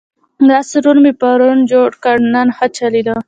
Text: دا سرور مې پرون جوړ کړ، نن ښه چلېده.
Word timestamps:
دا 0.49 0.59
سرور 0.69 0.97
مې 1.03 1.11
پرون 1.21 1.57
جوړ 1.71 1.89
کړ، 2.03 2.15
نن 2.33 2.47
ښه 2.57 2.67
چلېده. 2.77 3.15